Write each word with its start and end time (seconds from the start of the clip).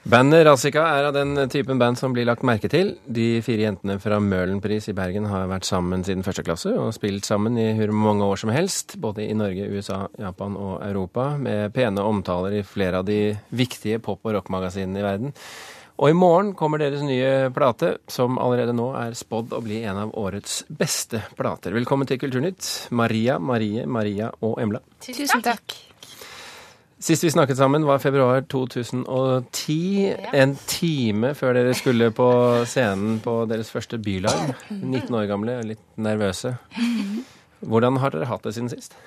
Bandet 0.00 0.46
Razika 0.46 0.80
er 0.96 1.10
av 1.10 1.12
den 1.12 1.36
typen 1.52 1.76
band 1.78 1.98
som 2.00 2.14
blir 2.16 2.24
lagt 2.24 2.44
merke 2.46 2.70
til. 2.72 2.94
De 3.04 3.42
fire 3.44 3.66
jentene 3.66 3.98
fra 4.00 4.16
Møhlenpris 4.24 4.88
i 4.88 4.94
Bergen 4.96 5.26
har 5.28 5.44
vært 5.50 5.68
sammen 5.68 6.00
siden 6.06 6.24
første 6.24 6.44
klasse 6.46 6.72
og 6.72 6.94
spilt 6.96 7.28
sammen 7.28 7.58
i 7.60 7.66
hvor 7.76 7.92
mange 7.92 8.24
år 8.24 8.40
som 8.40 8.52
helst, 8.54 8.96
både 8.96 9.26
i 9.26 9.36
Norge, 9.36 9.68
USA, 9.68 10.06
Japan 10.16 10.56
og 10.56 10.78
Europa, 10.86 11.34
med 11.36 11.74
pene 11.76 12.00
omtaler 12.00 12.56
i 12.56 12.64
flere 12.64 13.02
av 13.02 13.10
de 13.10 13.18
viktige 13.52 14.00
pop- 14.00 14.24
og 14.24 14.38
rockmagasinene 14.38 15.02
i 15.02 15.04
verden. 15.04 15.36
Og 16.00 16.08
i 16.08 16.16
morgen 16.16 16.54
kommer 16.56 16.80
deres 16.80 17.04
nye 17.04 17.50
plate, 17.52 17.98
som 18.08 18.40
allerede 18.40 18.72
nå 18.72 18.88
er 18.96 19.12
spådd 19.20 19.52
å 19.52 19.60
bli 19.60 19.82
en 19.84 20.00
av 20.06 20.16
årets 20.16 20.62
beste 20.72 21.20
plater. 21.36 21.76
Velkommen 21.76 22.08
til 22.08 22.22
Kulturnytt, 22.24 22.88
Maria, 22.96 23.36
Marie, 23.36 23.84
Maria 23.84 24.32
og 24.40 24.56
Emla. 24.64 24.80
Tusen 25.04 25.44
takk. 25.44 25.89
Sist 27.00 27.24
vi 27.24 27.30
snakket 27.32 27.56
sammen 27.56 27.86
var 27.88 27.98
februar 27.98 28.42
2010. 28.42 30.16
En 30.36 30.56
time 30.68 31.30
før 31.34 31.56
dere 31.56 31.72
skulle 31.78 32.10
på 32.12 32.26
scenen 32.68 33.22
på 33.24 33.38
deres 33.48 33.70
første 33.72 33.96
bylarm. 33.96 34.52
19 34.68 35.16
år 35.16 35.30
gamle 35.30 35.54
litt 35.64 35.86
nervøse. 35.96 36.52
Hvordan 37.64 37.96
har 38.02 38.12
dere 38.12 38.28
hatt 38.28 38.44
det 38.44 38.52
siden 38.56 38.68
sist? 38.72 38.98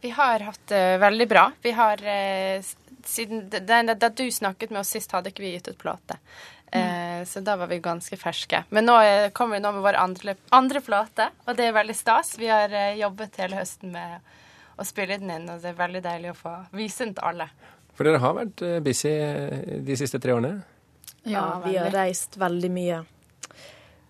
Vi 0.00 0.14
har 0.16 0.40
hatt 0.48 0.64
det 0.72 0.96
veldig 1.04 1.28
bra. 1.28 1.44
Vi 1.62 1.76
har 1.76 2.00
eh, 2.08 2.64
siden 3.04 3.44
da, 3.52 3.82
da 3.92 4.08
du 4.08 4.24
snakket 4.32 4.72
med 4.72 4.80
oss 4.80 4.96
sist, 4.96 5.12
hadde 5.12 5.28
ikke 5.30 5.44
vi 5.44 5.52
gitt 5.58 5.68
ut 5.68 5.78
plate. 5.78 6.18
Mm. 6.72 7.26
så 7.28 7.42
da 7.44 7.58
var 7.60 7.68
vi 7.68 7.82
ganske 7.84 8.16
ferske. 8.16 8.62
Men 8.72 8.86
nå 8.88 8.94
eh, 9.04 9.30
kommer 9.36 9.58
vi 9.58 9.64
nå 9.66 9.74
med 9.76 9.84
vår 9.84 9.98
andre, 10.00 10.34
andre 10.56 10.80
plate, 10.80 11.26
og 11.44 11.58
det 11.58 11.66
er 11.68 11.74
veldig 11.76 11.96
stas. 11.96 12.38
Vi 12.40 12.48
har 12.48 12.72
eh, 12.72 12.96
jobbet 12.96 13.36
hele 13.42 13.58
høsten 13.60 13.92
med 13.92 14.32
å 14.76 14.86
spille 14.86 15.18
den 15.20 15.30
inn, 15.34 15.48
og 15.50 15.62
det 15.62 15.72
er 15.72 15.78
veldig 15.78 16.02
deilig 16.04 16.32
å 16.32 16.38
få 16.38 16.54
vise 16.76 17.04
den 17.04 17.14
til 17.16 17.28
alle. 17.30 17.48
For 17.92 18.08
dere 18.08 18.22
har 18.22 18.36
vært 18.36 18.64
eh, 18.66 18.78
busy 18.84 19.12
eh, 19.12 19.80
de 19.84 19.96
siste 20.00 20.20
tre 20.22 20.34
årene? 20.36 20.54
Ja, 21.28 21.60
vi 21.64 21.76
har 21.78 21.92
reist 21.94 22.38
veldig 22.40 22.70
mye. 22.72 23.02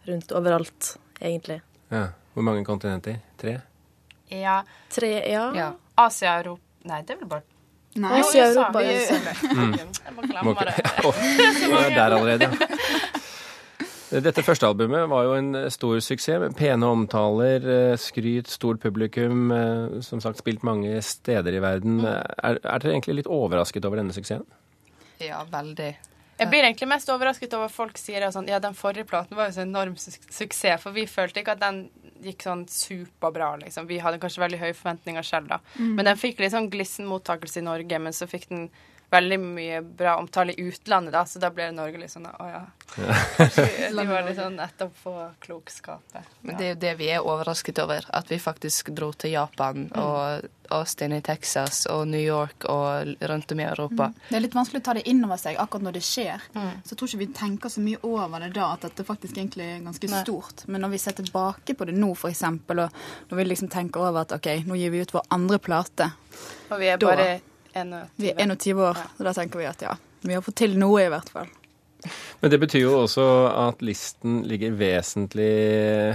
Rundt 0.07 0.33
overalt, 0.35 0.97
egentlig. 1.21 1.61
Ja. 1.93 2.09
Hvor 2.33 2.47
mange 2.47 2.65
kontinenter? 2.65 3.19
Tre? 3.39 3.59
Ja. 4.33 4.63
Tre, 4.91 5.13
ja. 5.29 5.49
ja. 5.57 5.73
Asia, 5.95 6.39
Europa 6.41 6.63
Nei, 6.89 7.03
det 7.07 7.15
er 7.15 7.19
vel 7.21 7.29
bare 7.31 7.45
Nei. 8.01 8.21
Asia, 8.23 8.47
Europa, 8.49 8.81
vi, 8.81 8.95
USA. 8.97 9.35
Mm. 9.53 9.75
Jeg 10.07 10.15
må 10.17 10.23
glemme 10.25 10.55
det. 10.65 10.77
Er 11.83 11.91
der 11.93 12.15
allerede, 12.17 12.49
ja. 12.49 13.11
Dette 14.13 14.43
første 14.45 14.69
albumet 14.69 15.07
var 15.09 15.25
jo 15.25 15.37
en 15.39 15.55
stor 15.73 16.01
suksess, 16.05 16.41
med 16.43 16.57
pene 16.59 16.85
omtaler, 16.85 17.65
eh, 17.65 17.97
skryt, 17.97 18.51
stort 18.53 18.83
publikum. 18.83 19.51
eh, 19.51 20.01
Som 20.05 20.21
sagt 20.21 20.39
spilt 20.39 20.63
mange 20.63 21.01
steder 21.01 21.55
i 21.55 21.63
verden. 21.65 22.05
Er, 22.05 22.59
er 22.61 22.79
dere 22.79 22.93
egentlig 22.93 23.23
litt 23.23 23.31
overrasket 23.31 23.85
over 23.89 23.97
denne 23.97 24.13
suksessen? 24.13 24.45
Ja, 25.23 25.45
veldig. 25.49 25.95
Jeg 26.43 26.51
blir 26.51 26.65
egentlig 26.67 26.89
mest 26.91 27.11
overrasket 27.13 27.53
over 27.55 27.69
at 27.69 27.75
folk 27.75 27.99
sier 28.01 28.25
sånn 28.35 28.49
Ja, 28.51 28.59
den 28.59 28.75
forrige 28.75 29.07
platen 29.07 29.37
var 29.39 29.49
jo 29.49 29.57
så 29.57 29.65
enorm 29.67 29.97
su 30.01 30.11
suksess, 30.11 30.81
for 30.83 30.93
vi 30.97 31.05
følte 31.07 31.43
ikke 31.43 31.55
at 31.55 31.63
den 31.63 31.85
gikk 32.23 32.45
sånn 32.47 32.65
superbra, 32.71 33.57
liksom. 33.63 33.87
Vi 33.89 33.99
hadde 34.03 34.21
kanskje 34.23 34.43
veldig 34.43 34.61
høye 34.61 34.75
forventninger 34.79 35.27
selv, 35.27 35.49
da. 35.49 35.59
Mm. 35.79 35.95
Men 35.99 36.11
den 36.11 36.21
fikk 36.21 36.41
litt 36.43 36.55
sånn 36.55 36.71
glissen 36.71 37.09
mottakelse 37.11 37.63
i 37.63 37.67
Norge, 37.67 37.99
men 37.99 38.15
så 38.17 38.29
fikk 38.31 38.49
den 38.51 38.69
veldig 39.13 39.39
mye 39.43 39.81
bra 39.85 40.17
omtale 40.21 40.55
i 40.57 40.65
utlandet, 40.69 41.13
da, 41.13 41.25
så 41.29 41.41
da 41.43 41.51
ble 41.53 41.69
Norge 41.77 42.01
litt 42.01 42.13
sånn 42.13 42.27
Å 42.33 42.47
ja. 42.49 42.63
De 43.93 44.07
var 44.09 44.25
litt 44.27 44.39
sånn 44.39 44.59
etterpå 44.61 45.13
klokskapet. 45.45 46.27
Men 46.45 46.57
det 46.59 46.65
er 46.67 46.73
jo 46.75 46.81
det 46.87 46.95
vi 47.01 47.11
er 47.13 47.25
overrasket 47.25 47.79
over. 47.85 48.05
At 48.13 48.31
vi 48.33 48.39
faktisk 48.43 48.91
dro 48.97 49.11
til 49.17 49.35
Japan 49.35 49.87
og 50.01 50.49
Austin 50.73 51.13
i 51.13 51.21
Texas 51.25 51.83
og 51.93 52.07
New 52.09 52.21
York 52.23 52.65
og 52.73 53.13
rundt 53.29 53.53
om 53.53 53.61
i 53.61 53.67
Europa. 53.69 54.09
Det 54.31 54.39
er 54.39 54.45
litt 54.47 54.57
vanskelig 54.57 54.81
å 54.83 54.87
ta 54.89 54.95
det 54.97 55.05
inn 55.13 55.21
over 55.27 55.41
seg 55.41 55.61
akkurat 55.61 55.87
når 55.89 55.97
det 55.99 56.05
skjer. 56.09 56.47
Så 56.55 56.95
jeg 56.95 57.01
tror 57.03 57.13
ikke 57.13 57.23
vi 57.25 57.31
tenker 57.37 57.73
så 57.73 57.85
mye 57.85 58.01
over 58.09 58.45
det 58.47 58.53
da, 58.57 58.71
at 58.77 58.87
dette 58.89 59.05
faktisk 59.09 59.37
egentlig 59.41 59.69
er 59.69 59.85
ganske 59.85 60.09
Nei. 60.13 60.23
stort. 60.25 60.65
Men 60.73 60.85
når 60.87 60.95
vi 60.97 61.03
ser 61.05 61.17
tilbake 61.21 61.77
på 61.77 61.89
det 61.89 61.97
nå, 61.97 62.13
eksempel, 62.33 62.87
og 62.87 63.01
når 63.31 63.41
vi 63.43 63.49
liksom 63.51 63.69
tenker 63.73 64.05
over 64.09 64.25
at 64.25 64.33
OK, 64.39 64.49
nå 64.69 64.79
gir 64.81 64.93
vi 64.95 65.05
ut 65.05 65.13
vår 65.17 65.29
andre 65.37 65.61
plate, 65.63 66.13
Og 66.73 66.79
vi 66.81 66.87
er 66.89 66.97
Da- 66.97 67.07
bare 67.07 67.25
21. 67.37 67.52
vi 68.17 68.31
er 68.33 68.45
21 68.45 68.85
år, 68.85 69.03
og 69.19 69.27
da 69.27 69.35
tenker 69.37 69.63
vi 69.63 69.69
at 69.69 69.85
ja, 69.85 69.97
vi 70.23 70.37
har 70.37 70.45
fått 70.45 70.61
til 70.63 70.79
noe 70.81 71.05
i 71.07 71.11
hvert 71.13 71.33
fall. 71.33 71.51
Men 72.41 72.51
det 72.51 72.59
betyr 72.59 72.83
jo 72.83 72.97
også 73.05 73.25
at 73.55 73.83
listen 73.87 74.41
ligger 74.51 74.75
vesentlig 74.75 75.53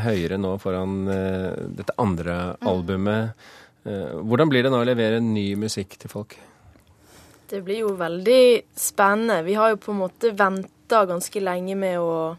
høyere 0.03 0.39
nå 0.41 0.57
foran 0.59 0.97
eh, 1.11 1.61
dette 1.79 1.95
andre 2.01 2.57
albumet. 2.67 3.47
Eh, 3.87 4.17
hvordan 4.19 4.51
blir 4.51 4.67
det 4.67 4.73
nå 4.73 4.81
å 4.83 4.87
levere 4.87 5.21
ny 5.23 5.53
musikk 5.59 5.95
til 6.01 6.11
folk? 6.11 6.35
Det 7.47 7.61
blir 7.63 7.85
jo 7.85 7.93
veldig 7.95 8.75
spennende. 8.75 9.45
Vi 9.47 9.55
har 9.55 9.71
jo 9.71 9.79
på 9.79 9.93
en 9.93 10.01
måte 10.01 10.33
venta 10.35 11.05
ganske 11.07 11.43
lenge 11.43 11.79
med 11.79 11.99
å 11.99 12.35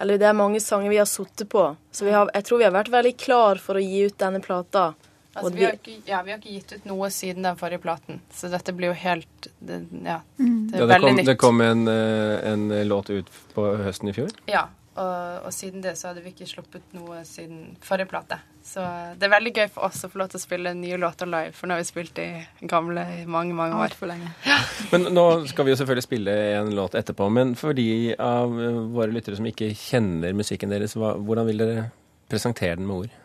Eller 0.00 0.16
det 0.16 0.30
er 0.30 0.32
mange 0.32 0.62
sanger 0.64 0.88
vi 0.88 0.96
har 0.96 1.04
sittet 1.04 1.50
på, 1.52 1.60
så 1.92 2.04
vi 2.06 2.12
har, 2.14 2.30
jeg 2.32 2.44
tror 2.46 2.58
vi 2.58 2.64
har 2.64 2.72
vært 2.72 2.88
veldig 2.88 3.10
klar 3.20 3.58
for 3.60 3.76
å 3.76 3.82
gi 3.84 4.06
ut 4.08 4.14
denne 4.16 4.40
plata. 4.40 4.94
Altså, 5.34 5.52
vi, 5.54 5.62
har 5.64 5.76
ikke, 5.78 5.92
ja, 6.10 6.22
vi 6.26 6.32
har 6.32 6.40
ikke 6.40 6.56
gitt 6.56 6.72
ut 6.74 6.86
noe 6.90 7.06
siden 7.14 7.44
den 7.46 7.56
forrige 7.60 7.78
platen, 7.84 8.18
så 8.34 8.48
dette 8.50 8.72
blir 8.74 8.90
jo 8.90 8.96
helt 8.98 9.46
det, 9.62 9.76
Ja, 10.02 10.16
det 10.40 10.74
er 10.74 10.80
Ja, 10.80 10.86
det, 10.86 10.88
veldig 10.90 11.06
kom, 11.06 11.16
nytt. 11.20 11.26
det 11.28 11.36
kom 11.38 11.60
en, 11.62 11.86
eh, 11.88 12.52
en 12.52 12.68
låt 12.88 13.10
ut 13.14 13.30
på 13.54 13.68
høsten 13.84 14.10
i 14.10 14.14
fjor. 14.16 14.32
Ja, 14.50 14.64
og, 14.98 15.44
og 15.46 15.52
siden 15.54 15.84
det 15.84 15.92
så 16.00 16.08
hadde 16.10 16.24
vi 16.24 16.32
ikke 16.34 16.48
sluppet 16.50 16.82
noe 16.98 17.20
siden 17.24 17.76
forrige 17.86 18.10
plate. 18.10 18.40
Så 18.66 18.82
det 19.16 19.28
er 19.28 19.32
veldig 19.36 19.52
gøy 19.54 19.68
for 19.70 19.86
oss 19.86 20.02
å 20.04 20.10
få 20.10 20.18
lov 20.20 20.32
til 20.34 20.40
å 20.40 20.42
spille 20.42 20.74
nye 20.76 20.98
låter 21.00 21.30
live, 21.30 21.54
for 21.56 21.70
nå 21.70 21.78
har 21.78 21.84
vi 21.84 21.88
spilt 21.92 22.12
de 22.18 22.26
gamle 22.68 23.06
i 23.20 23.22
mange, 23.30 23.54
mange 23.54 23.78
år. 23.78 23.86
Altfor 23.86 24.10
lenge. 24.10 24.34
Ja. 24.44 24.58
Men 24.90 25.08
nå 25.14 25.24
skal 25.48 25.64
vi 25.64 25.70
jo 25.72 25.78
selvfølgelig 25.78 26.08
spille 26.08 26.34
en 26.58 26.74
låt 26.76 26.98
etterpå. 26.98 27.30
Men 27.32 27.54
for 27.56 27.72
de 27.78 27.86
av 28.18 28.50
eh, 28.60 28.82
våre 28.98 29.14
lyttere 29.14 29.38
som 29.38 29.46
ikke 29.46 29.70
kjenner 29.78 30.34
musikken 30.36 30.74
deres, 30.74 30.98
hva, 30.98 31.14
hvordan 31.22 31.46
vil 31.48 31.62
dere 31.64 31.86
presentere 32.28 32.76
den 32.82 32.90
med 32.90 33.04
ord? 33.06 33.16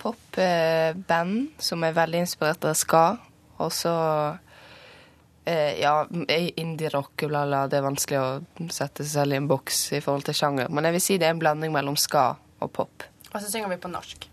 Popband 0.00 1.62
som 1.62 1.84
er 1.84 1.96
veldig 1.96 2.24
inspirert 2.24 2.64
av 2.64 2.76
ska. 2.78 3.04
Og 3.62 3.72
så 3.72 3.92
eh, 5.44 5.80
ja, 5.80 5.94
indie-rock, 6.08 7.26
bla. 7.28 7.66
Det 7.70 7.80
er 7.80 7.86
vanskelig 7.86 8.20
å 8.20 8.70
sette 8.72 9.04
seg 9.04 9.12
selv 9.12 9.36
i 9.36 9.40
en 9.40 9.50
boks 9.50 9.86
i 9.96 10.02
forhold 10.04 10.26
til 10.28 10.38
sjanger. 10.38 10.72
Men 10.72 10.88
jeg 10.88 10.98
vil 10.98 11.06
si 11.08 11.20
det 11.20 11.30
er 11.30 11.36
en 11.36 11.42
blanding 11.42 11.74
mellom 11.74 11.98
ska 12.00 12.32
og 12.60 12.72
pop. 12.72 13.06
Og 13.32 13.38
så 13.40 13.50
synger 13.50 13.72
vi 13.74 13.80
på 13.80 13.92
norsk. 13.92 14.28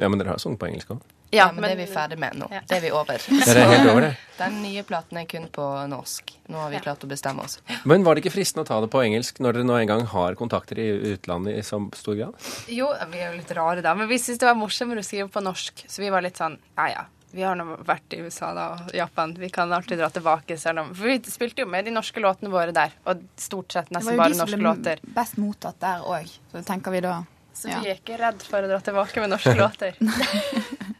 Ja, 0.00 0.08
men 0.08 0.18
dere 0.18 0.34
har 0.34 0.42
sunget 0.42 0.62
på 0.62 0.70
engelsk 0.70 0.94
òg. 0.94 1.02
Ja, 1.32 1.46
men, 1.52 1.64
det 1.64 1.70
er 1.72 1.78
vi 1.80 1.86
ferdig 1.88 2.18
med 2.20 2.36
nå. 2.36 2.46
Ja. 2.52 2.60
Det 2.68 2.76
er 2.76 2.82
vi 2.84 2.90
over. 2.92 3.22
Det 3.24 3.54
er 3.56 3.70
helt 3.70 3.88
over 3.88 4.04
det. 4.04 4.10
Den 4.36 4.58
nye 4.60 4.82
platen 4.84 5.16
er 5.16 5.24
kun 5.30 5.46
på 5.52 5.64
norsk. 5.88 6.34
Nå 6.52 6.60
har 6.60 6.72
vi 6.74 6.80
klart 6.84 7.04
å 7.06 7.08
bestemme 7.08 7.46
oss. 7.46 7.56
Men 7.88 8.04
var 8.04 8.14
det 8.18 8.24
ikke 8.24 8.34
fristende 8.34 8.66
å 8.66 8.68
ta 8.68 8.80
det 8.84 8.90
på 8.92 9.00
engelsk 9.00 9.40
når 9.40 9.56
dere 9.56 9.68
nå 9.70 9.78
engang 9.80 10.04
har 10.12 10.36
kontakter 10.36 10.80
i 10.82 10.90
utlandet 11.14 11.56
i 11.56 11.64
så 11.64 11.80
stor 11.96 12.18
grad? 12.18 12.36
Jo, 12.68 12.90
vi 13.14 13.22
er 13.22 13.30
jo 13.32 13.38
litt 13.40 13.54
rare 13.56 13.80
da, 13.84 13.94
men 13.96 14.10
vi 14.12 14.20
syntes 14.20 14.42
det 14.44 14.50
var 14.50 14.60
morsommere 14.60 15.00
å 15.00 15.08
skrive 15.08 15.28
på 15.32 15.40
norsk, 15.44 15.84
så 15.88 16.04
vi 16.04 16.12
var 16.12 16.24
litt 16.26 16.36
sånn 16.40 16.58
ja 16.76 16.88
ja. 16.92 17.08
Vi 17.32 17.40
har 17.48 17.56
nå 17.56 17.64
vært 17.88 18.12
i 18.12 18.18
USA 18.20 18.50
da, 18.52 18.64
og 18.76 18.90
Japan. 18.92 19.30
Vi 19.40 19.48
kan 19.48 19.70
alltid 19.72 19.96
dra 20.02 20.10
tilbake. 20.12 20.58
selv 20.60 20.82
om... 20.82 20.90
For 20.92 21.08
vi 21.08 21.14
spilte 21.32 21.64
jo 21.64 21.70
med 21.72 21.86
de 21.88 21.94
norske 21.96 22.20
låtene 22.20 22.52
våre 22.52 22.74
der, 22.76 22.92
og 23.08 23.22
stort 23.40 23.72
sett 23.72 23.88
nesten 23.88 24.20
bare 24.20 24.36
norske 24.36 24.58
låter. 24.60 24.60
Det 24.60 24.60
var 24.60 24.68
jo 24.68 24.76
de 24.76 24.92
som 25.00 25.08
ble 25.08 25.14
best 25.22 25.38
mottatt 25.40 25.78
der 25.80 26.04
òg, 26.04 26.28
så 26.52 26.60
tenker 26.68 26.92
vi 26.92 27.00
da. 27.08 27.14
Så 27.56 27.68
Ja. 27.72 27.80
vi 27.80 27.88
er 27.88 27.96
ikke 28.00 28.18
redd 28.20 28.44
for 28.44 28.60
å 28.60 28.68
dra 28.68 28.80
tilbake 28.84 29.24
med 29.24 29.32
norske 29.32 29.56
låter. 29.64 29.96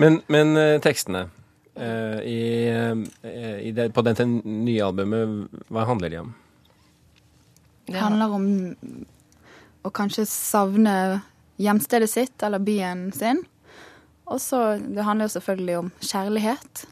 Men, 0.00 0.20
men 0.32 0.56
eh, 0.56 0.78
tekstene 0.80 1.26
eh, 1.74 2.20
i, 2.24 2.42
eh, 3.22 3.58
i 3.68 3.72
det, 3.76 3.90
på 3.92 4.04
dette 4.06 4.24
nye 4.26 4.84
albumet, 4.86 5.50
hva 5.68 5.84
handler 5.88 6.12
de 6.12 6.22
om? 6.22 6.30
Det 7.90 7.98
handler 7.98 8.36
om 8.36 8.46
å 9.82 9.90
kanskje 9.92 10.24
savne 10.30 10.94
hjemstedet 11.60 12.10
sitt 12.10 12.42
eller 12.46 12.62
byen 12.62 13.10
sin. 13.12 13.42
Og 14.30 14.40
så 14.40 14.78
Det 14.78 15.02
handler 15.02 15.26
jo 15.26 15.34
selvfølgelig 15.34 15.78
om 15.78 15.90
kjærlighet. 16.00 16.84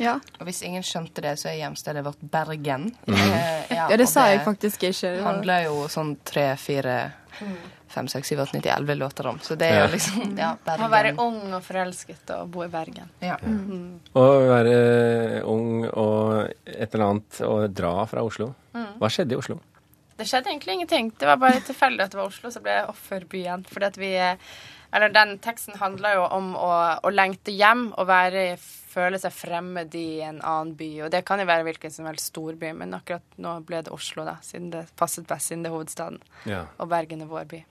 Ja. 0.00 0.16
Og 0.40 0.48
hvis 0.48 0.62
ingen 0.64 0.84
skjønte 0.86 1.22
det, 1.24 1.34
så 1.40 1.50
er 1.50 1.60
hjemstedet 1.60 2.04
vårt 2.06 2.22
Bergen. 2.32 2.88
Mm. 3.06 3.18
Eh, 3.18 3.74
ja, 3.76 3.88
det 3.96 4.08
sa 4.10 4.28
jeg 4.30 4.40
faktisk 4.46 4.82
ikke. 4.88 5.10
Det 5.10 5.18
Det 5.18 5.26
handler 5.26 5.66
jo 5.68 5.88
sånn 5.92 6.16
tre, 6.24 6.46
fire, 6.56 6.96
fem, 7.92 8.08
seks, 8.08 8.28
syv, 8.32 8.40
åtte, 8.44 8.56
nitti, 8.56 8.70
elleve 8.72 8.94
låter 8.96 9.26
om. 9.26 9.38
Så 9.44 9.56
det 9.58 9.68
er 9.68 9.78
Ja. 9.80 9.86
jo 9.86 9.92
liksom 9.92 10.38
ja, 10.38 10.52
Å 10.66 10.88
være 10.90 11.14
ung 11.18 11.52
og 11.54 11.62
forelsket 11.62 12.30
og 12.38 12.48
bo 12.54 12.64
i 12.64 12.68
Bergen. 12.72 13.08
Ja. 13.20 13.36
Å 14.14 14.24
være 14.48 15.42
ung 15.48 15.84
og 15.90 16.48
et 16.66 16.94
eller 16.94 17.04
annet 17.10 17.40
og 17.48 17.68
dra 17.74 18.06
fra 18.06 18.24
Oslo. 18.24 18.54
Hva 18.72 19.10
skjedde 19.12 19.36
i 19.36 19.40
Oslo? 19.40 19.58
Det 20.16 20.26
skjedde 20.28 20.52
egentlig 20.52 20.74
ingenting. 20.76 21.10
Det 21.18 21.26
var 21.26 21.36
bare 21.40 21.60
tilfeldig 21.64 22.04
at 22.04 22.10
det 22.12 22.18
var 22.20 22.28
Oslo, 22.30 22.50
så 22.52 22.60
ble 22.62 22.70
jeg 22.76 22.88
offerbyen. 22.92 23.64
Fordi 23.66 23.86
at 23.88 23.96
vi 23.98 24.12
eh, 24.14 24.36
Eller 24.92 25.08
den 25.08 25.38
teksten 25.40 25.78
handler 25.80 26.18
jo 26.18 26.24
om 26.36 26.50
å, 26.54 26.68
å 27.02 27.10
lengte 27.10 27.50
hjem 27.56 27.94
og 27.96 28.06
være, 28.10 28.58
føle 28.92 29.18
seg 29.20 29.34
fremmed 29.34 29.94
i 29.98 30.20
en 30.26 30.38
annen 30.40 30.74
by. 30.78 30.90
Og 31.06 31.12
det 31.14 31.22
kan 31.28 31.40
jo 31.42 31.48
være 31.48 31.66
hvilken 31.68 31.94
som 31.94 32.08
helst 32.10 32.32
storby, 32.32 32.72
men 32.76 32.94
akkurat 32.98 33.24
nå 33.42 33.56
ble 33.68 33.82
det 33.86 33.92
Oslo, 33.94 34.26
da, 34.28 34.38
siden 34.44 34.70
det 34.74 34.86
passet 35.00 35.26
best, 35.28 35.50
siden 35.50 35.64
det 35.66 35.72
er 35.72 35.76
hovedstaden. 35.76 36.20
Ja. 36.50 36.64
Og 36.78 36.90
Bergen 36.92 37.24
er 37.24 37.30
vår 37.30 37.48
by. 37.50 37.62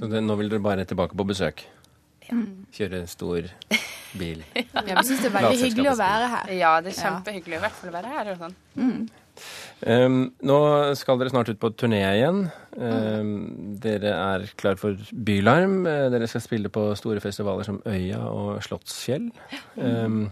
Så 0.00 0.08
det, 0.10 0.22
nå 0.24 0.38
vil 0.40 0.50
dere 0.52 0.64
bare 0.64 0.86
tilbake 0.88 1.16
på 1.18 1.26
besøk? 1.28 1.66
Kjøre 2.74 3.04
stor 3.10 3.46
bil. 4.16 4.42
Ja, 4.86 4.96
vi 4.96 5.04
syns 5.06 5.22
det 5.22 5.28
er 5.28 5.36
veldig 5.36 5.60
hyggelig 5.60 5.92
å 5.92 5.98
være 5.98 6.32
her. 6.32 6.50
Ja, 6.56 6.72
det 6.82 6.92
er 6.94 6.98
kjempehyggelig 7.02 7.58
i 7.58 7.62
hvert 7.62 7.78
fall 7.78 7.92
å 7.92 7.96
være 7.96 8.12
her. 8.16 8.32
og 8.32 8.42
sånn. 8.42 9.06
Um, 9.84 10.16
nå 10.48 10.56
skal 10.96 11.18
dere 11.20 11.32
snart 11.32 11.50
ut 11.52 11.60
på 11.60 11.70
turné 11.76 12.00
igjen. 12.14 12.46
Um, 12.76 13.76
Dere 13.82 14.14
er 14.14 14.46
klar 14.56 14.78
for 14.80 14.96
Bylarm. 15.12 15.82
Eh, 15.90 16.06
Dere 16.14 16.28
skal 16.30 16.44
spille 16.44 16.72
på 16.72 16.88
store 16.96 17.20
festivaler 17.24 17.68
som 17.68 17.82
Øya 17.84 18.22
og 18.30 18.62
Slottsfjell. 18.64 19.28
Um, 19.76 20.30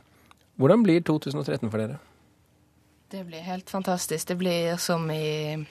hvordan 0.56 0.82
blir 0.82 1.02
2013 1.02 1.70
for 1.70 1.82
dere? 1.82 1.98
Det 3.10 3.24
blir 3.24 3.40
helt 3.46 3.70
fantastisk. 3.70 4.28
Det 4.28 4.36
blir 4.40 4.76
som 4.76 5.10
i 5.10 5.64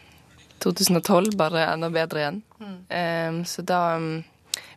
2012, 0.64 1.36
bare 1.36 1.66
enda 1.66 1.90
bedre 1.90 2.20
igjen. 2.20 2.42
Um, 2.60 3.46
så 3.46 3.62
da 3.62 3.96
um, 3.96 4.24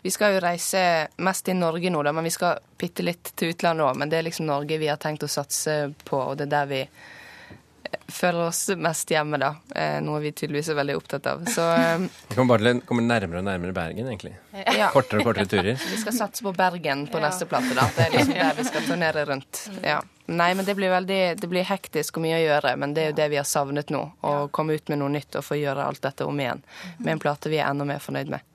Vi 0.03 0.11
skal 0.11 0.33
jo 0.35 0.41
reise 0.41 0.81
mest 1.19 1.49
i 1.49 1.55
Norge 1.55 1.91
nå, 1.91 2.01
da, 2.03 2.13
men 2.15 2.25
vi 2.25 2.31
skal 2.31 2.63
bitte 2.79 3.05
litt 3.05 3.33
til 3.37 3.53
utlandet 3.53 3.85
òg. 3.85 3.99
Men 3.99 4.11
det 4.11 4.19
er 4.19 4.27
liksom 4.27 4.47
Norge 4.47 4.79
vi 4.79 4.89
har 4.89 4.99
tenkt 5.03 5.27
å 5.27 5.31
satse 5.31 5.93
på, 6.07 6.17
og 6.17 6.39
det 6.39 6.47
er 6.47 6.53
der 6.53 6.69
vi 6.71 6.81
føler 8.09 8.47
oss 8.47 8.69
mest 8.77 9.11
hjemme, 9.11 9.39
da. 9.41 9.53
Eh, 9.75 9.99
noe 10.05 10.21
vi 10.23 10.33
tydeligvis 10.33 10.71
er 10.73 10.79
veldig 10.79 10.97
opptatt 10.99 11.29
av. 11.31 11.45
Så 11.51 11.63
um, 11.63 12.09
Vi 12.29 12.37
kommer 12.37 12.55
bare 12.55 12.65
til 12.65 12.81
å 12.81 12.87
komme 12.89 13.05
nærmere 13.07 13.43
og 13.43 13.47
nærmere 13.49 13.77
Bergen, 13.77 14.09
egentlig. 14.11 14.35
ja. 14.53 14.91
Kortere 14.97 15.23
og 15.23 15.31
kortere 15.31 15.51
turer. 15.51 15.79
Vi 15.93 16.01
skal 16.01 16.17
satse 16.17 16.45
på 16.47 16.53
Bergen 16.57 17.07
på 17.13 17.23
neste 17.23 17.49
plate, 17.51 17.75
da. 17.77 17.87
Det 17.97 18.09
er 18.09 18.17
liksom 18.17 18.37
der 18.39 18.59
vi 18.59 18.67
skal 18.69 18.87
turnere 18.89 19.25
rundt. 19.29 19.63
Ja. 19.85 20.01
Nei, 20.27 20.49
men 20.59 20.67
det 20.67 20.75
blir 20.75 20.91
veldig 20.91 21.21
Det 21.39 21.47
blir 21.47 21.63
hektisk 21.69 22.17
og 22.19 22.25
mye 22.25 22.41
å 22.41 22.43
gjøre, 22.43 22.73
men 22.83 22.97
det 22.97 23.05
er 23.05 23.13
jo 23.13 23.19
det 23.21 23.31
vi 23.31 23.39
har 23.39 23.47
savnet 23.47 23.93
nå. 23.95 24.03
Å 24.27 24.35
komme 24.55 24.75
ut 24.75 24.91
med 24.91 25.03
noe 25.03 25.13
nytt 25.15 25.39
og 25.39 25.47
få 25.47 25.59
gjøre 25.61 25.87
alt 25.87 26.03
dette 26.03 26.27
om 26.27 26.41
igjen. 26.41 26.65
Med 26.99 27.17
en 27.17 27.23
plate 27.23 27.53
vi 27.53 27.61
er 27.61 27.71
enda 27.71 27.87
mer 27.87 28.03
fornøyd 28.03 28.33
med. 28.35 28.53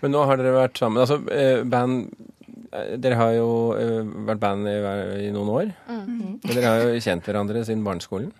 Men 0.00 0.14
nå 0.14 0.22
har 0.28 0.38
dere 0.38 0.54
vært 0.54 0.78
sammen 0.78 1.02
Altså, 1.02 1.18
eh, 1.34 1.64
band 1.66 2.06
eh, 2.06 2.37
Dere 2.70 3.16
har 3.16 3.34
jo 3.36 3.50
eh, 3.78 4.00
vært 4.28 4.40
band 4.42 4.68
i, 4.68 4.78
i 5.26 5.30
noen 5.34 5.52
år. 5.54 5.70
Men 5.88 6.40
dere 6.52 6.72
har 6.72 6.82
jo 6.84 7.04
kjent 7.04 7.28
hverandre 7.28 7.64
siden 7.64 7.86
barneskolen. 7.86 8.32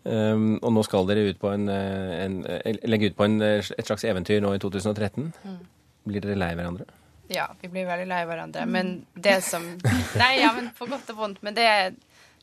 Um, 0.00 0.54
og 0.64 0.72
nå 0.72 0.82
skal 0.86 1.04
dere 1.10 1.26
ut 1.28 1.40
på 1.40 1.50
en, 1.52 1.68
eh, 1.68 2.12
en, 2.24 2.38
eh, 2.48 2.78
legge 2.88 3.10
ut 3.10 3.16
på 3.18 3.26
en, 3.26 3.42
eh, 3.44 3.60
et 3.60 3.84
slags 3.84 4.06
eventyr 4.08 4.40
nå 4.40 4.54
i 4.56 4.58
2013. 4.58 5.28
Blir 6.08 6.24
dere 6.24 6.38
lei 6.40 6.54
hverandre? 6.54 6.86
Ja, 7.28 7.46
vi 7.60 7.68
blir 7.68 7.84
veldig 7.84 8.08
lei 8.08 8.24
hverandre. 8.24 8.66
Men 8.66 9.06
det 9.14 9.42
som 9.44 9.62
Nei, 10.22 10.40
ja, 10.40 10.54
men 10.56 10.70
på 10.70 10.88
godt 10.88 11.12
og 11.12 11.16
vondt. 11.16 11.42
Men 11.42 11.54
det 11.54 11.66
er 11.68 11.92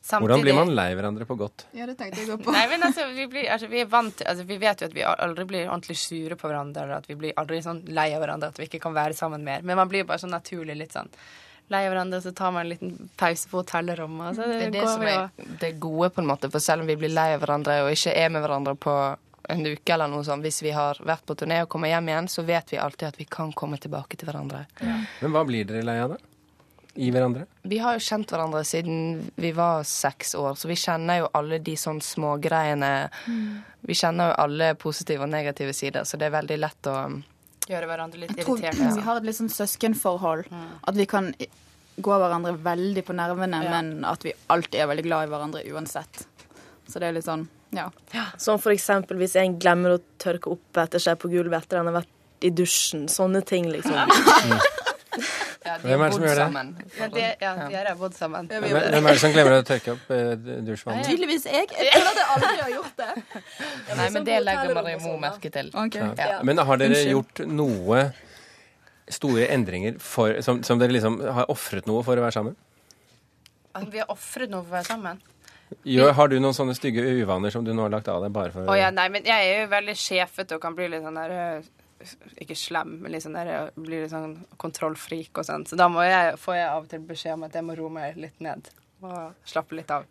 samtidig 0.08 0.28
Hvordan 0.28 0.46
blir 0.46 0.56
man 0.58 0.76
lei 0.78 0.88
hverandre 0.96 1.26
på 1.28 1.36
godt? 1.40 1.66
Ja, 1.76 1.88
det 1.90 1.98
tenkte 2.00 2.22
jeg 2.22 2.30
å 2.30 2.38
gå 2.38 2.46
på. 2.46 2.54
Nei, 2.56 2.64
men 2.72 2.86
altså, 2.88 3.08
vi, 3.14 3.26
blir, 3.32 3.50
altså, 3.54 3.68
vi 3.72 3.82
er 3.84 3.90
vant 3.92 4.16
til 4.18 4.30
altså, 4.32 4.46
Vi 4.48 4.60
vet 4.62 4.84
jo 4.84 4.88
at 4.88 4.96
vi 4.96 5.04
aldri 5.08 5.48
blir 5.50 5.68
ordentlig 5.68 5.98
sure 6.00 6.38
på 6.40 6.50
hverandre, 6.50 6.86
eller 6.86 7.02
at 7.02 7.10
vi 7.10 7.18
blir 7.20 7.36
aldri 7.42 7.60
sånn 7.66 7.84
lei 7.92 8.08
av 8.16 8.24
hverandre 8.24 8.54
at 8.54 8.62
vi 8.62 8.70
ikke 8.70 8.82
kan 8.88 8.96
være 8.96 9.18
sammen 9.18 9.44
mer. 9.48 9.66
Men 9.68 9.80
man 9.80 9.92
blir 9.92 10.08
bare 10.08 10.24
sånn 10.24 10.34
naturlig 10.36 10.78
litt 10.80 10.96
sånn 10.96 11.12
lei 11.68 11.84
av 11.84 11.92
hverandre, 11.92 12.22
så 12.24 12.32
tar 12.32 12.54
man 12.56 12.64
en 12.64 12.70
liten 12.72 13.10
pause 13.20 13.50
på 13.52 13.60
hotellrommet, 13.60 14.30
og 14.30 14.36
så 14.38 14.48
Det 14.48 14.70
det 14.72 14.82
går 14.82 14.88
som 14.94 15.04
vi 15.04 15.12
er 15.12 15.24
og 15.26 15.56
det 15.60 15.72
gode, 15.84 16.10
på 16.16 16.24
en 16.24 16.30
måte. 16.30 16.52
For 16.54 16.64
selv 16.64 16.86
om 16.86 16.88
vi 16.88 16.96
blir 16.96 17.12
lei 17.12 17.34
av 17.36 17.44
hverandre 17.44 17.82
og 17.84 17.92
ikke 17.92 18.16
er 18.16 18.32
med 18.32 18.46
hverandre 18.46 18.76
på 18.80 18.96
en 19.50 19.66
uke 19.68 19.94
eller 19.94 20.12
noe 20.12 20.24
sånt, 20.28 20.44
hvis 20.44 20.62
vi 20.64 20.72
har 20.76 21.00
vært 21.04 21.26
på 21.28 21.36
turné 21.40 21.62
og 21.64 21.70
kommer 21.72 21.92
hjem 21.92 22.10
igjen, 22.12 22.32
så 22.32 22.44
vet 22.48 22.72
vi 22.74 22.80
alltid 22.84 23.08
at 23.10 23.20
vi 23.20 23.28
kan 23.32 23.52
komme 23.56 23.80
tilbake 23.80 24.20
til 24.20 24.28
hverandre. 24.28 24.66
Men 24.80 25.36
hva 25.36 25.44
blir 25.48 25.68
dere 25.68 25.86
lei 25.88 26.00
av, 26.04 26.16
da? 26.16 26.37
I 26.98 27.12
hverandre? 27.14 27.46
Vi 27.70 27.78
har 27.84 27.94
jo 27.98 28.02
kjent 28.02 28.32
hverandre 28.34 28.64
siden 28.66 29.30
vi 29.38 29.52
var 29.54 29.84
seks 29.86 30.34
år, 30.40 30.56
så 30.58 30.68
vi 30.72 30.78
kjenner 30.82 31.20
jo 31.24 31.28
alle 31.38 31.60
de 31.62 31.76
sånn 31.78 32.00
smågreiene. 32.02 32.92
Vi 33.88 33.94
kjenner 34.00 34.32
jo 34.32 34.38
alle 34.46 34.72
positive 34.82 35.24
og 35.28 35.30
negative 35.30 35.74
sider, 35.78 36.08
så 36.10 36.18
det 36.18 36.26
er 36.32 36.34
veldig 36.40 36.58
lett 36.64 36.90
å 36.90 36.96
gjøre 37.68 37.88
hverandre 37.90 38.20
litt 38.24 38.34
Jeg 38.38 38.46
tror 38.48 38.58
irriterte. 38.64 38.96
vi 38.96 39.02
har 39.06 39.18
et 39.22 39.28
litt 39.30 39.38
sånn 39.38 39.52
søskenforhold. 39.54 40.48
At 40.88 40.96
vi 40.98 41.06
kan 41.06 41.30
gå 41.98 42.18
hverandre 42.22 42.56
veldig 42.64 43.04
på 43.06 43.14
nervene, 43.18 43.64
Ja. 43.64 43.70
men 43.82 44.06
at 44.06 44.24
vi 44.24 44.34
alltid 44.50 44.80
er 44.82 44.88
veldig 44.88 45.04
glad 45.06 45.28
i 45.28 45.32
hverandre 45.32 45.64
uansett. 45.74 46.26
Så 46.88 47.00
det 47.00 47.10
er 47.10 47.14
litt 47.14 47.26
sånn, 47.26 47.48
ja. 47.74 47.90
Sånn 48.38 48.60
for 48.64 48.72
eksempel 48.72 49.18
hvis 49.18 49.36
en 49.36 49.60
glemmer 49.60 49.98
å 49.98 50.02
tørke 50.18 50.52
opp 50.54 50.78
etter 50.78 51.00
seg 51.00 51.18
på 51.20 51.30
gulvet 51.30 51.64
etter 51.66 51.78
han 51.82 51.88
har 51.92 52.02
vært 52.02 52.14
i 52.42 52.50
dusjen. 52.50 53.08
Sånne 53.10 53.44
ting, 53.46 53.66
liksom. 53.70 53.92
ja, 53.94 54.06
de 55.82 55.90
Hvem 55.90 55.94
er 55.94 56.04
har 56.04 56.08
det 56.08 56.16
som 56.16 56.22
bodd 56.22 56.30
gjør 56.30 56.38
det? 56.40 56.46
sammen. 56.46 56.70
Ja, 56.98 57.08
de, 57.14 57.24
ja, 57.44 57.52
de 57.68 57.76
har 57.78 57.98
bodd 58.00 58.16
sammen. 58.18 58.48
Hvem 58.52 58.68
hvem 58.68 59.10
er 59.12 59.18
det 59.18 59.22
som 59.24 59.34
glemmer 59.36 59.56
å 59.58 59.66
tørke 59.68 59.96
opp 59.96 60.12
eh, 60.16 60.32
dusjvannet? 60.68 61.10
Tydeligvis 61.10 61.48
jeg. 61.50 61.68
Jeg 61.76 61.92
føler 61.94 62.12
at 62.12 62.22
jeg 62.22 62.30
aldri 62.36 62.54
har 62.62 62.74
gjort 62.76 63.04
det. 63.04 63.10
Nei, 64.00 64.08
men 64.16 64.28
det 64.30 64.40
legger 64.46 64.74
Marie 64.80 65.00
Mo 65.02 65.10
sånn, 65.12 65.22
merke 65.26 65.52
til. 65.58 65.72
Okay. 65.86 66.12
Ja. 66.18 66.40
Men 66.48 66.64
har 66.70 66.82
dere 66.84 67.02
gjort 67.12 67.44
noe 67.52 68.04
store 69.18 69.48
endringer 69.56 69.98
for, 70.04 70.40
som, 70.44 70.62
som 70.68 70.80
dere 70.82 70.96
liksom 70.96 71.20
har 71.40 71.50
ofret 71.52 71.88
noe 71.90 72.04
for 72.08 72.20
å 72.20 72.26
være 72.26 72.38
sammen? 72.40 72.56
At 73.78 73.90
Vi 73.94 74.02
har 74.02 74.12
ofret 74.12 74.52
noe 74.52 74.64
for 74.64 74.74
å 74.74 74.80
være 74.80 74.90
sammen. 74.90 75.20
Jo, 75.84 76.06
har 76.16 76.30
du 76.32 76.38
noen 76.40 76.56
sånne 76.56 76.76
stygge 76.78 77.04
uvaner 77.20 77.52
som 77.52 77.66
du 77.66 77.74
nå 77.76 77.84
har 77.84 77.92
lagt 77.92 78.08
av 78.12 78.22
deg 78.24 78.32
bare 78.36 78.54
for 78.54 78.70
Å 78.72 78.76
ja, 78.80 78.88
nei, 78.96 79.10
men 79.12 79.26
jeg 79.28 79.50
er 79.50 79.66
jo 79.66 79.72
veldig 79.74 79.96
sjefete 80.00 80.56
og 80.56 80.64
kan 80.64 80.78
bli 80.78 80.88
litt 80.94 81.04
sånn 81.04 81.20
der 81.20 81.58
Ikke 82.38 82.56
slem, 82.58 82.98
men 83.02 83.14
liksom 83.16 83.34
der 83.38 83.50
øh, 83.54 83.70
Bli 83.82 84.02
litt 84.04 84.12
sånn 84.14 84.36
kontrollfrik 84.62 85.40
og 85.42 85.48
sånn. 85.48 85.66
Så 85.70 85.80
da 85.80 85.88
må 85.92 86.04
jeg, 86.06 86.36
får 86.42 86.60
jeg 86.60 86.68
av 86.70 86.84
og 86.84 86.92
til 86.92 87.06
beskjed 87.08 87.38
om 87.38 87.48
at 87.48 87.58
jeg 87.58 87.66
må 87.66 87.78
roe 87.78 87.94
meg 87.94 88.20
litt 88.22 88.44
ned 88.44 88.70
og 89.06 89.48
slappe 89.48 89.78
litt 89.78 89.92
av. 89.94 90.06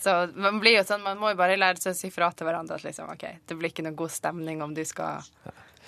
Så 0.00 0.12
man 0.34 0.58
blir 0.60 0.78
jo 0.78 0.84
sånn, 0.86 1.04
man 1.04 1.20
må 1.20 1.32
jo 1.32 1.38
bare 1.38 1.56
lære 1.56 1.80
seg 1.80 1.94
å 1.94 1.98
si 1.98 2.10
fra 2.12 2.30
til 2.32 2.48
hverandre 2.48 2.76
at 2.76 2.84
liksom 2.84 3.12
OK, 3.12 3.24
det 3.48 3.56
blir 3.56 3.72
ikke 3.72 3.84
noe 3.86 3.96
god 3.96 4.12
stemning 4.12 4.62
om 4.64 4.74
du 4.76 4.82
skal 4.88 5.24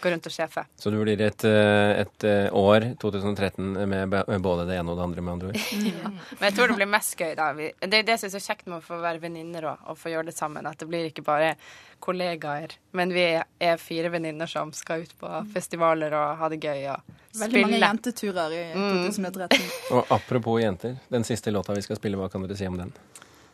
gå 0.01 0.11
rundt 0.13 0.27
og 0.29 0.33
sjefe. 0.35 0.65
Så 0.77 0.91
du 0.93 0.99
blir 1.01 1.21
et, 1.25 1.45
eh, 1.49 2.03
et 2.03 2.27
eh, 2.29 2.55
år, 2.55 2.89
2013, 3.03 3.73
med 3.89 4.15
både 4.45 4.67
det 4.69 4.79
ene 4.79 4.93
og 4.93 4.99
det 4.99 5.07
andre, 5.07 5.25
med 5.25 5.33
andre 5.37 5.51
ord? 5.53 5.61
ja. 5.91 6.13
Men 6.13 6.47
jeg 6.49 6.57
tror 6.59 6.73
det 6.73 6.79
blir 6.81 6.91
mest 6.93 7.17
gøy 7.19 7.35
da. 7.39 7.51
Det 7.57 8.01
er 8.01 8.07
det 8.07 8.19
som 8.21 8.29
er 8.31 8.35
så 8.37 8.43
kjekt 8.45 8.69
med 8.69 8.79
å 8.81 8.85
få 8.85 9.01
være 9.03 9.23
venninner 9.23 9.71
og, 9.73 9.91
og 9.91 10.01
få 10.01 10.13
gjøre 10.13 10.31
det 10.31 10.37
sammen. 10.37 10.69
At 10.69 10.81
det 10.83 10.89
blir 10.91 11.09
ikke 11.11 11.25
bare 11.27 11.55
kollegaer, 12.03 12.77
men 12.97 13.13
vi 13.15 13.25
er 13.33 13.79
fire 13.81 14.11
venninner 14.13 14.51
som 14.51 14.73
skal 14.77 15.07
ut 15.07 15.15
på 15.17 15.31
festivaler 15.55 16.13
og 16.13 16.43
ha 16.43 16.51
det 16.53 16.61
gøy 16.61 16.91
og 16.93 17.15
Veldig 17.37 17.63
mange 17.67 17.81
jenteturer 17.83 18.53
i 18.57 18.63
2013. 18.73 19.65
Og 19.97 20.13
apropos 20.15 20.57
jenter, 20.63 20.95
den 21.13 21.25
siste 21.29 21.53
låta 21.53 21.75
vi 21.77 21.83
skal 21.85 21.99
spille, 21.99 22.17
hva 22.17 22.31
kan 22.33 22.41
dere 22.47 22.57
si 22.57 22.65
om 22.65 22.79
den? 22.81 22.95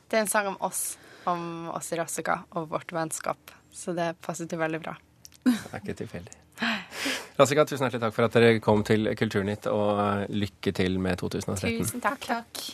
Det 0.07 0.21
er 0.21 0.23
en 0.23 0.31
sang 0.31 0.53
om 0.53 0.59
oss, 0.63 0.85
om 1.27 1.67
oss 1.75 1.91
i 1.91 1.99
Rassika 1.99 2.45
og 2.55 2.69
vårt 2.71 2.95
vennskap. 2.95 3.51
Så 3.75 3.95
det 3.97 4.13
passer 4.23 4.47
til 4.47 4.63
veldig 4.63 4.83
bra. 4.85 4.95
Det 5.45 5.73
er 5.73 5.83
ikke 5.83 5.99
tilfeldig. 6.05 6.39
Rassika, 7.39 7.65
tusen 7.67 7.87
hjertelig 7.87 8.03
takk 8.05 8.15
for 8.15 8.29
at 8.29 8.37
dere 8.37 8.63
kom 8.63 8.85
til 8.87 9.09
Kulturnytt, 9.19 9.67
og 9.73 10.31
lykke 10.31 10.73
til 10.77 10.99
med 11.03 11.19
2013. 11.23 11.79
Tusen 11.81 12.05
takk. 12.05 12.29
Takk. 12.29 12.65